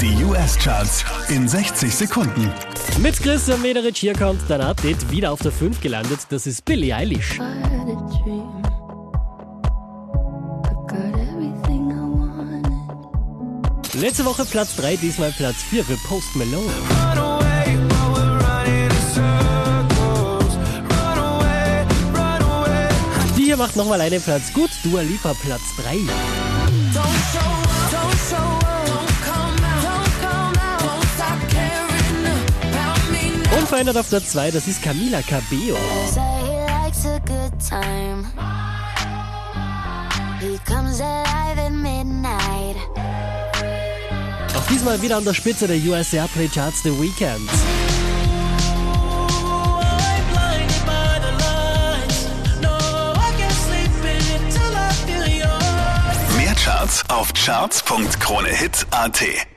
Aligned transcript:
Die 0.00 0.22
US-Charts 0.24 1.06
in 1.30 1.48
60 1.48 1.94
Sekunden. 1.94 2.52
Mit 2.98 3.18
Christian 3.18 3.62
Mederich 3.62 3.96
hier 3.96 4.12
kommt 4.12 4.42
dein 4.46 4.60
Update 4.60 5.10
wieder 5.10 5.32
auf 5.32 5.40
der 5.40 5.52
5 5.52 5.80
gelandet. 5.80 6.20
Das 6.28 6.46
ist 6.46 6.66
Billie 6.66 6.94
Eilish. 6.94 7.38
Letzte 13.94 14.26
Woche 14.26 14.44
Platz 14.44 14.76
3, 14.76 14.96
diesmal 14.96 15.32
Platz 15.32 15.56
4 15.70 15.84
für 15.84 15.96
Post 16.06 16.36
Malone. 16.36 16.70
Die 23.38 23.44
hier 23.44 23.56
macht 23.56 23.76
nochmal 23.76 24.02
einen 24.02 24.20
Platz 24.20 24.52
gut. 24.52 24.70
Dua 24.84 25.00
Lipa 25.00 25.32
Platz 25.42 25.62
3. 25.78 27.65
Unverändert 33.66 33.96
auf 33.96 34.08
der 34.10 34.24
2, 34.24 34.52
das 34.52 34.68
ist 34.68 34.80
Camila 34.80 35.22
Cabello. 35.22 35.76
Auch 44.54 44.66
diesmal 44.70 45.02
wieder 45.02 45.16
an 45.16 45.24
der 45.24 45.34
Spitze 45.34 45.66
der 45.66 45.78
US 45.78 46.12
Airplay 46.12 46.46
Charts 46.46 46.84
The 46.84 46.90
Weekend. 46.90 47.50
Mehr 56.36 56.54
Charts 56.54 57.02
auf 57.08 57.32
charts.kronehit.at. 57.32 59.55